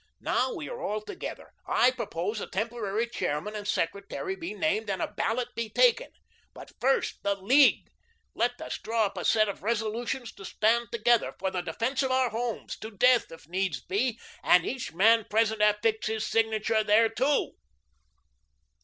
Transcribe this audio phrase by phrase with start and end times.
[0.19, 1.51] Now we are all together.
[1.67, 6.09] I propose a temporary chairman and secretary be named and a ballot be taken.
[6.55, 7.85] But first the League.
[8.33, 12.09] Let us draw up a set of resolutions to stand together, for the defence of
[12.09, 17.51] our homes, to death, if needs be, and each man present affix his signature thereto."